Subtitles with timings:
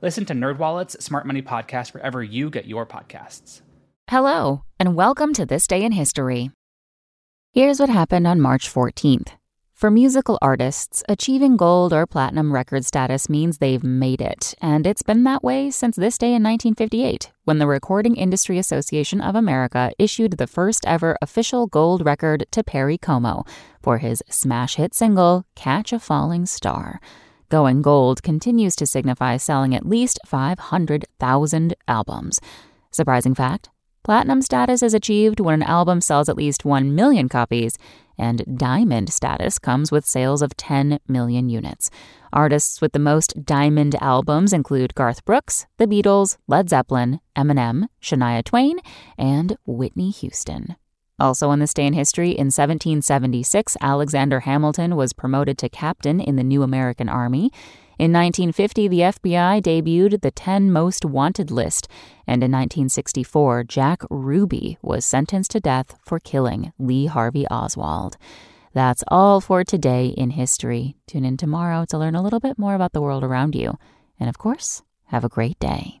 [0.00, 3.62] Listen to NerdWallet's Smart Money Podcast wherever you get your podcasts.
[4.08, 6.52] Hello, and welcome to This Day in History.
[7.52, 9.30] Here's what happened on March 14th.
[9.74, 15.02] For musical artists, achieving gold or platinum record status means they've made it, and it's
[15.02, 19.90] been that way since this day in 1958, when the Recording Industry Association of America
[19.98, 23.44] issued the first ever official gold record to Perry Como
[23.82, 27.00] for his smash hit single, Catch a Falling Star.
[27.50, 32.40] Going gold continues to signify selling at least 500,000 albums.
[32.90, 33.70] Surprising fact
[34.04, 37.78] platinum status is achieved when an album sells at least 1 million copies,
[38.18, 41.90] and diamond status comes with sales of 10 million units.
[42.34, 48.44] Artists with the most diamond albums include Garth Brooks, The Beatles, Led Zeppelin, Eminem, Shania
[48.44, 48.78] Twain,
[49.16, 50.76] and Whitney Houston.
[51.18, 56.36] Also on this day in history, in 1776, Alexander Hamilton was promoted to captain in
[56.36, 57.50] the new American Army.
[57.98, 61.88] In 1950, the FBI debuted the 10 Most Wanted list,
[62.28, 68.16] and in 1964, Jack Ruby was sentenced to death for killing Lee Harvey Oswald.
[68.72, 70.94] That's all for today in history.
[71.08, 73.76] Tune in tomorrow to learn a little bit more about the world around you.
[74.20, 76.00] And of course, have a great day.